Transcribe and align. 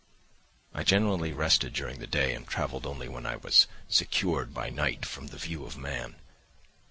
"I 0.73 0.83
generally 0.83 1.31
rested 1.31 1.73
during 1.73 1.99
the 1.99 2.07
day 2.07 2.33
and 2.33 2.47
travelled 2.47 2.87
only 2.87 3.07
when 3.07 3.27
I 3.27 3.35
was 3.35 3.67
secured 3.87 4.51
by 4.51 4.71
night 4.71 5.05
from 5.05 5.27
the 5.27 5.37
view 5.37 5.63
of 5.63 5.77
man. 5.77 6.15